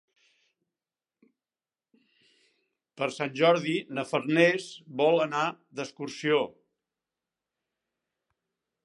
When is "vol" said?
5.03-5.21